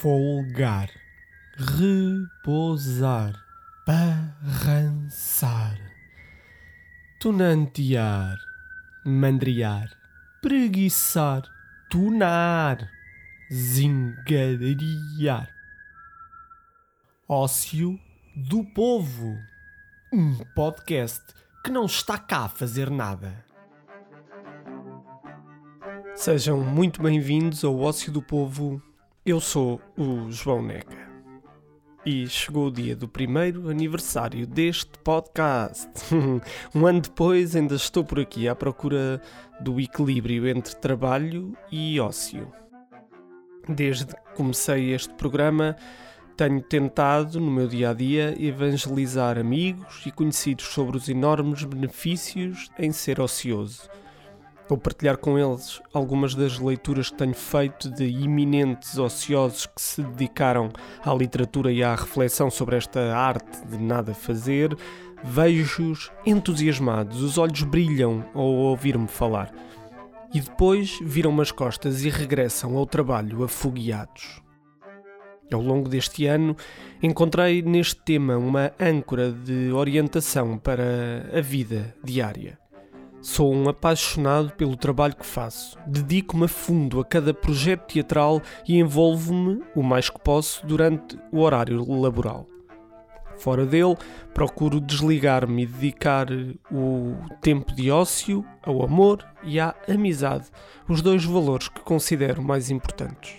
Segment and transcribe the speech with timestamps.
[0.00, 0.88] folgar,
[1.56, 3.34] repousar,
[3.84, 5.76] barrançar,
[7.18, 8.38] tunantear,
[9.04, 9.90] mandriar,
[10.40, 11.42] preguiçar,
[11.90, 12.88] tunar,
[13.52, 14.72] zingariar.
[17.28, 17.98] Ócio
[18.36, 19.36] do Povo,
[20.12, 21.24] um podcast
[21.64, 23.44] que não está cá a fazer nada.
[26.14, 28.80] Sejam muito bem-vindos ao Ócio do Povo.
[29.28, 30.96] Eu sou o João Neca.
[32.06, 35.86] E chegou o dia do primeiro aniversário deste podcast.
[36.74, 39.20] um ano depois, ainda estou por aqui à procura
[39.60, 42.50] do equilíbrio entre trabalho e ócio.
[43.68, 45.76] Desde que comecei este programa,
[46.34, 52.70] tenho tentado, no meu dia a dia, evangelizar amigos e conhecidos sobre os enormes benefícios
[52.78, 53.90] em ser ocioso
[54.68, 60.02] Vou partilhar com eles algumas das leituras que tenho feito de iminentes ociosos que se
[60.02, 60.68] dedicaram
[61.02, 64.76] à literatura e à reflexão sobre esta arte de nada fazer.
[65.24, 69.50] Vejo-os entusiasmados, os olhos brilham ao ouvir-me falar.
[70.34, 74.42] E depois viram-me as costas e regressam ao trabalho afogueados.
[75.50, 76.54] Ao longo deste ano,
[77.02, 82.58] encontrei neste tema uma âncora de orientação para a vida diária.
[83.20, 85.76] Sou um apaixonado pelo trabalho que faço.
[85.84, 91.40] Dedico-me a fundo a cada projeto teatral e envolvo-me o mais que posso durante o
[91.40, 92.46] horário laboral.
[93.36, 93.96] Fora dele,
[94.32, 96.28] procuro desligar-me e dedicar
[96.70, 100.46] o tempo de ócio ao amor e à amizade,
[100.88, 103.34] os dois valores que considero mais importantes.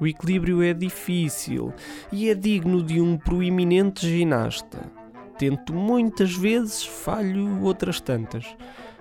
[0.00, 1.72] O equilíbrio é difícil
[2.12, 5.03] e é digno de um proeminente ginasta
[5.38, 8.44] Tento muitas vezes, falho outras tantas.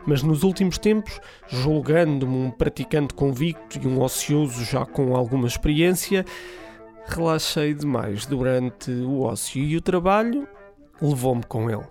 [0.05, 6.25] Mas nos últimos tempos, julgando-me um praticante convicto e um ocioso já com alguma experiência,
[7.05, 10.47] relaxei demais durante o ócio e o trabalho
[11.01, 11.85] levou-me com ele.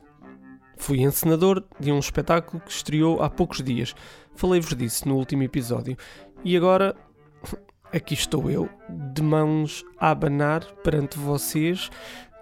[0.77, 3.95] Fui encenador de um espetáculo que estreou há poucos dias.
[4.35, 5.97] Falei-vos disso no último episódio.
[6.45, 6.97] E agora,
[7.95, 8.69] aqui estou eu,
[9.15, 11.89] de mãos a abanar perante vocês,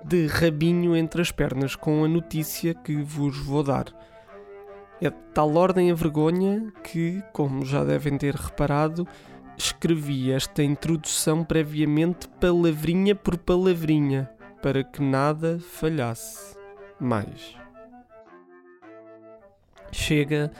[0.04, 3.86] de rabinho entre as pernas com a notícia que vos vou dar.
[5.00, 9.06] É de tal ordem a vergonha que, como já devem ter reparado,
[9.56, 14.30] escrevi esta introdução previamente palavrinha por palavrinha,
[14.62, 16.56] para que nada falhasse
[16.98, 17.56] mais.
[19.92, 20.50] Chega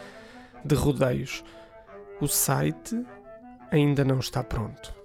[0.65, 1.45] de rodeios.
[2.21, 3.05] O site
[3.71, 5.00] ainda não está pronto.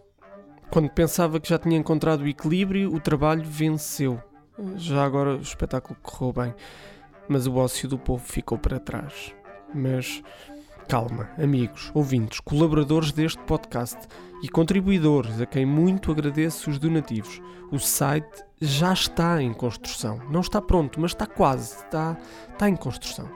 [0.76, 4.22] Quando pensava que já tinha encontrado o equilíbrio, o trabalho venceu.
[4.76, 6.56] Já agora o espetáculo correu bem,
[7.30, 9.34] mas o ócio do povo ficou para trás.
[9.74, 10.22] Mas
[10.90, 13.98] calma, amigos, ouvintes, colaboradores deste podcast
[14.44, 17.42] e contribuidores a quem muito agradeço os donativos.
[17.72, 20.20] O site já está em construção.
[20.30, 21.74] Não está pronto, mas está quase.
[21.86, 22.18] Está,
[22.52, 23.30] está em construção.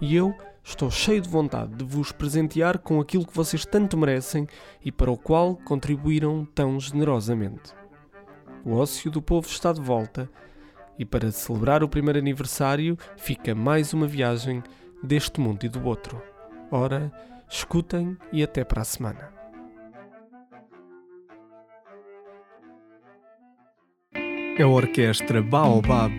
[0.00, 0.32] E eu
[0.68, 4.46] Estou cheio de vontade de vos presentear com aquilo que vocês tanto merecem
[4.84, 7.72] e para o qual contribuíram tão generosamente.
[8.66, 10.30] O ócio do povo está de volta
[10.98, 14.62] e para celebrar o primeiro aniversário fica mais uma viagem
[15.02, 16.22] deste mundo e do outro.
[16.70, 17.10] Ora,
[17.48, 19.32] escutem e até para a semana.
[24.14, 26.12] A Orquestra Baobab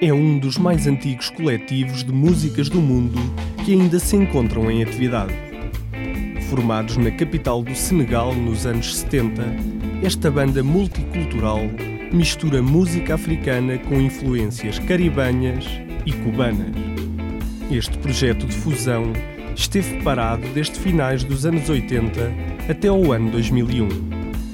[0.00, 3.18] é um dos mais antigos coletivos de músicas do mundo
[3.64, 5.32] que ainda se encontram em atividade.
[6.48, 9.42] Formados na capital do Senegal nos anos 70,
[10.02, 11.60] esta banda multicultural
[12.12, 15.64] mistura música africana com influências caribenhas
[16.04, 16.74] e cubanas.
[17.70, 19.12] Este projeto de fusão
[19.54, 22.32] esteve parado desde finais dos anos 80
[22.68, 23.88] até ao ano 2001,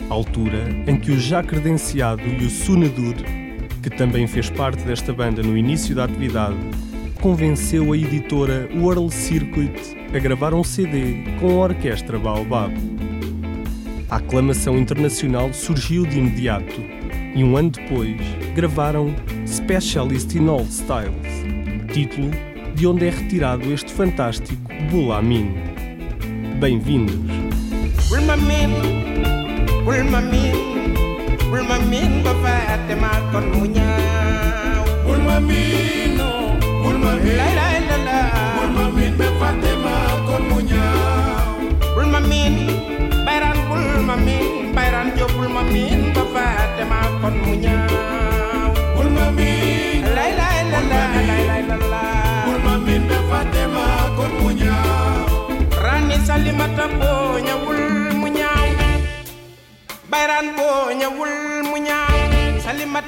[0.08, 3.16] altura em que o já credenciado Youssou N'Dour,
[3.82, 6.56] que também fez parte desta banda no início da atividade,
[7.20, 9.72] convenceu a editora World Circuit
[10.14, 12.72] a gravar um CD com a orquestra Baobab.
[14.08, 16.80] A aclamação internacional surgiu de imediato
[17.34, 18.16] e um ano depois
[18.54, 19.14] gravaram
[19.46, 22.30] Specialist in All Styles, título
[22.74, 25.52] de onde é retirado este fantástico Bulamin.
[26.60, 27.16] Bem-vindos!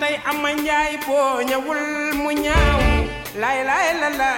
[0.00, 1.82] Tey ama njaay boo ñëwul
[2.22, 2.89] mu ñaaw
[3.38, 4.30] lay lay la la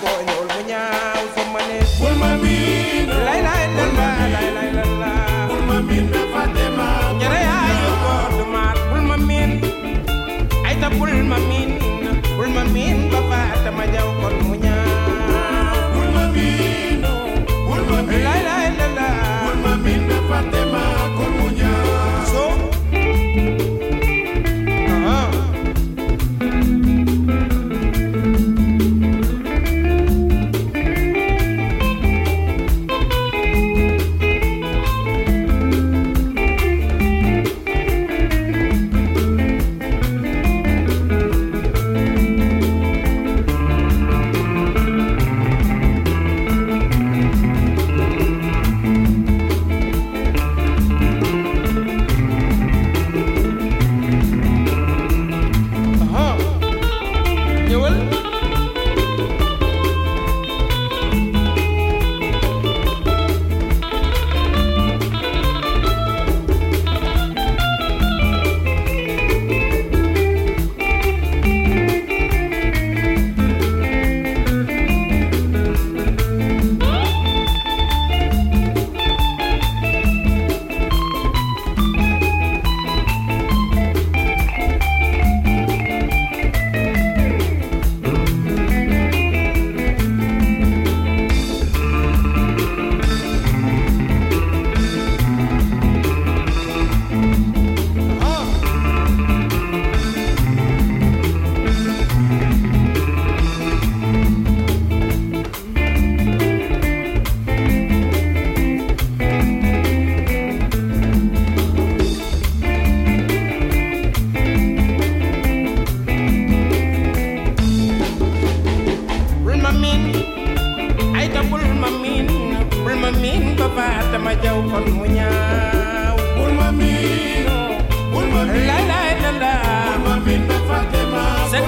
[0.00, 1.22] boo ñëwul mu ñaaw
[1.68, 5.12] ne bul ma miin lay lay la la lay lay la la.
[5.48, 6.88] Bul ma miin ba fàtte ma
[7.20, 9.50] jere yaayu ko du maat bul ma miin
[10.66, 11.70] ay ta bul ma miin
[12.36, 16.98] bul ma miin ba faata ma jaw kon mu ñaaw bul ma miin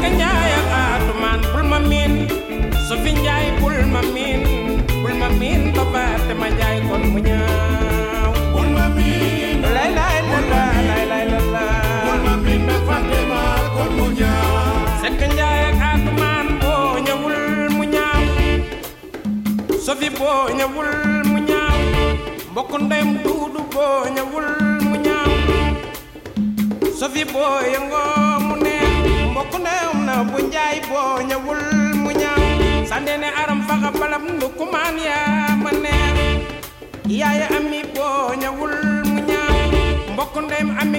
[0.06, 0.70] sekk njaay ak
[1.02, 2.12] atumaan bul ma miin.
[2.88, 4.40] Sofi njaay bul ma miin.
[5.02, 8.30] Bul ma miin ba faata ma jaay kon mu ñaaw.
[8.54, 9.58] Bul ma miin.
[9.74, 11.64] Lay lay la la lay lay la la
[12.06, 13.42] bul ma miin ba fàtte ma
[13.74, 14.54] kon mu ñaaw.
[15.02, 17.36] Sekk njaay ak atumaan boo ñëwul
[17.76, 18.22] mu ñaaw.
[19.86, 20.90] Sofi boo ñëwul
[21.32, 21.78] mu ñaaw.
[22.52, 24.48] Mbokk ndeyam duudu boo ñëwul
[24.88, 25.32] mu ñaaw.
[26.98, 28.94] Sofi boo yëngoo mu neex.
[29.32, 29.95] Mbokk ndeyam
[30.30, 31.62] bu njaay boo ñëwul
[32.02, 32.42] mu ñaaw
[32.88, 36.40] sande ne aram faxa balam ndukumaan yaa ma neex.
[37.20, 37.46] Yaaya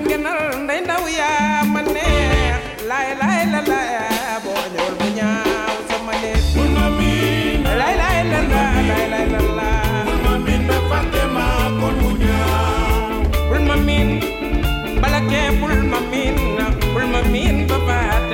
[0.07, 1.47] ngenal ndey ndaw yaa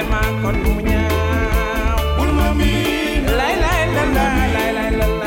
[0.03, 0.71] damaa kon mu
[3.39, 3.55] lay
[4.55, 5.22] lay lay lay.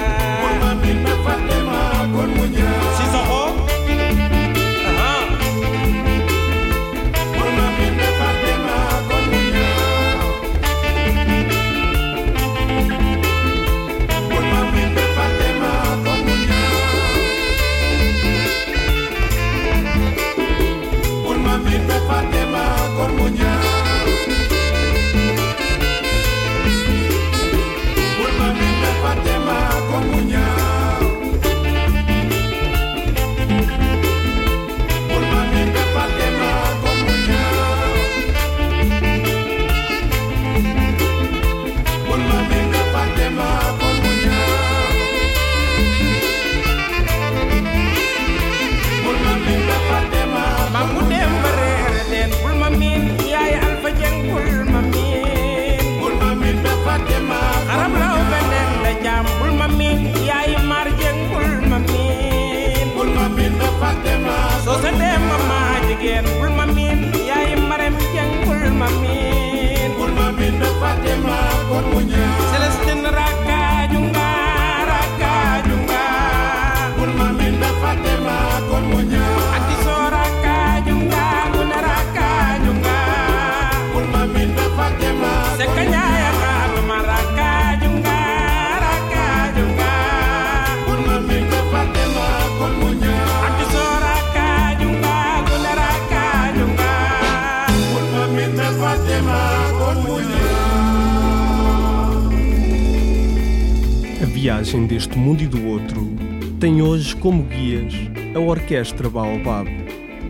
[104.67, 106.13] Viagem deste mundo e do outro
[106.59, 107.95] tem hoje como guias
[108.35, 109.71] a Orquestra Baobab,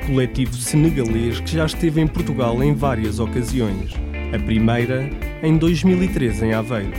[0.06, 3.94] coletivo senegalês que já esteve em Portugal em várias ocasiões.
[4.34, 5.08] A primeira
[5.42, 6.92] em 2013 em Aveiro.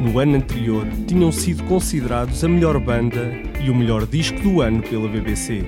[0.00, 4.80] No ano anterior, tinham sido considerados a melhor banda e o melhor disco do ano
[4.82, 5.66] pela BBC.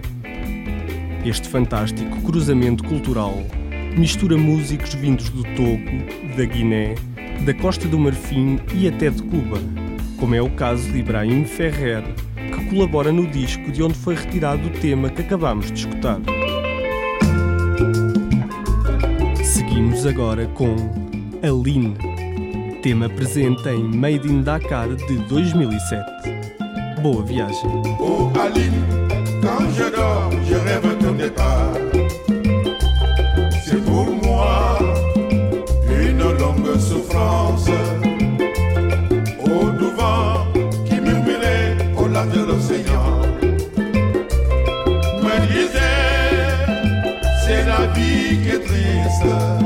[1.23, 3.45] Este fantástico cruzamento cultural
[3.95, 6.95] mistura músicos vindos do Togo, da Guiné,
[7.45, 9.59] da Costa do Marfim e até de Cuba,
[10.19, 12.03] como é o caso de Ibrahim Ferrer,
[12.35, 16.21] que colabora no disco de onde foi retirado o tema que acabamos de escutar.
[19.43, 20.75] Seguimos agora com
[21.43, 21.95] Aline,
[22.83, 26.05] tema presente em Made in Dakar de 2007.
[27.01, 27.71] Boa viagem.
[28.01, 28.83] Oh Aline,
[49.19, 49.58] sun.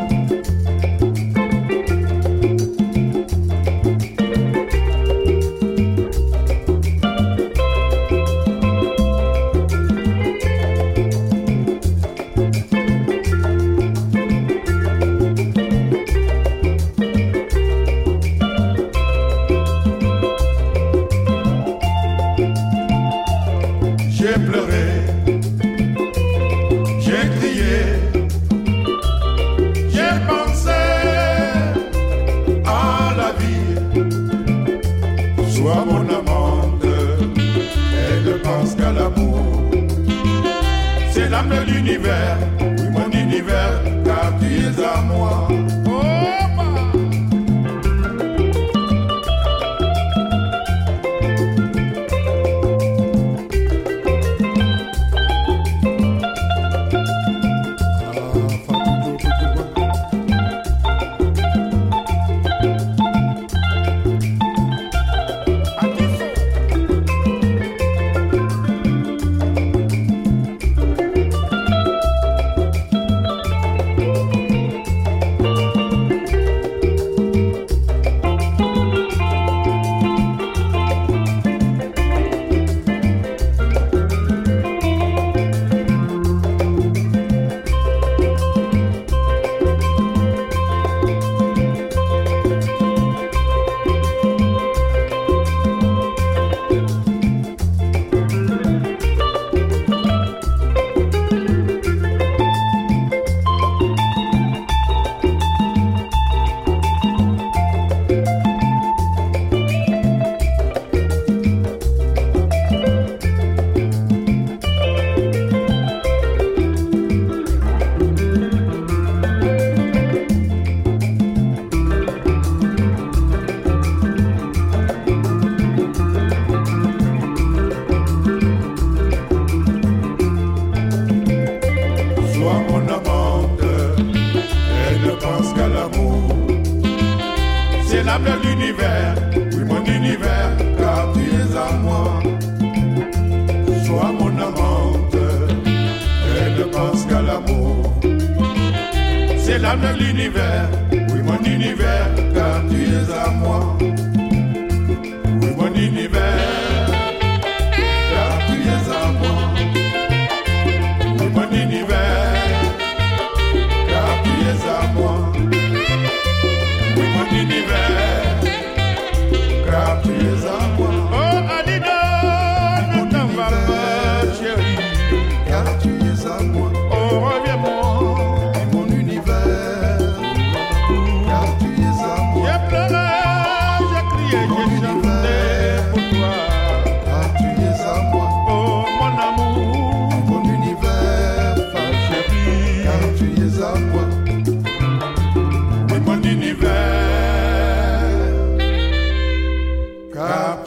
[149.76, 153.71] De l'univers, oui mon univers, car tu es à moi.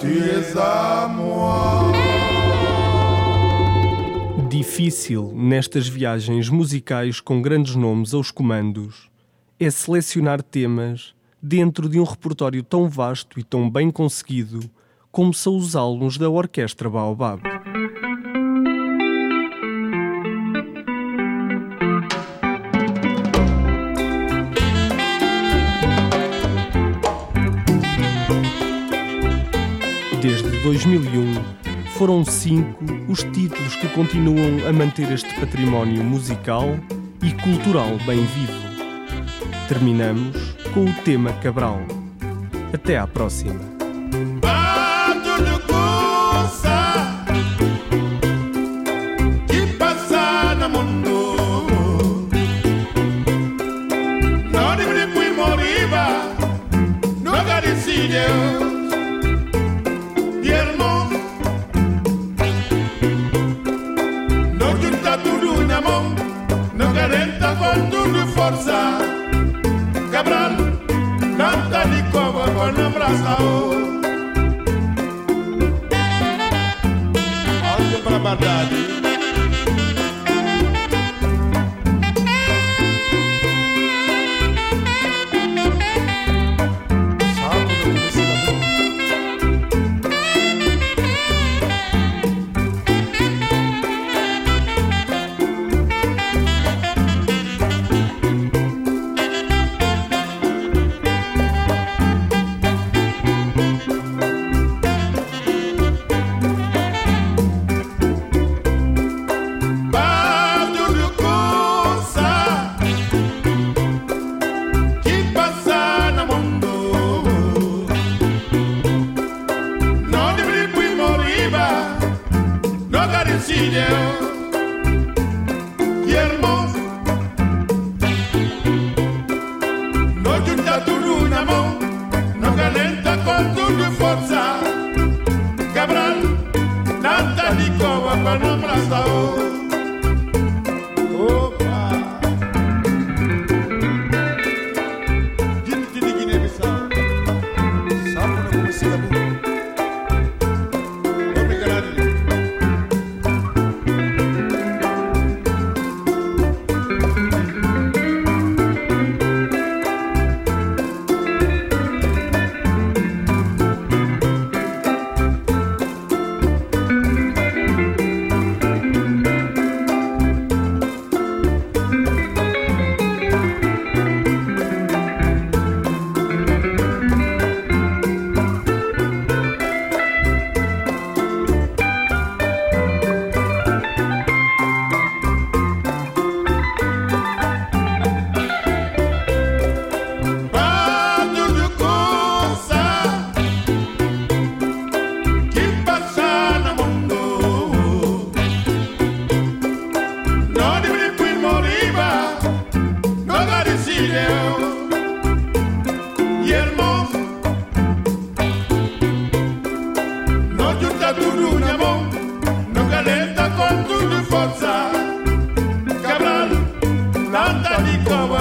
[0.06, 1.36] Tu.
[4.50, 9.10] Difícil nestas viagens musicais com grandes nomes aos comandos
[9.60, 14.70] é selecionar temas dentro de um repertório tão vasto e tão bem conseguido
[15.12, 17.42] como são os álbuns da Orquestra Baobab.
[30.66, 31.36] 2001,
[31.96, 36.66] foram cinco os títulos que continuam a manter este património musical
[37.22, 38.54] e cultural bem vivo.
[39.68, 41.82] Terminamos com o tema Cabral.
[42.74, 43.75] Até à próxima!
[77.78, 78.85] Olha pra verdade.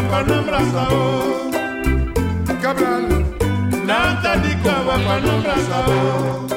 [0.04, 1.24] wapanambrasao
[2.62, 3.24] kablan
[3.86, 6.48] natandika wapanambrasao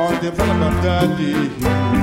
[0.00, 1.99] On the front of daddy.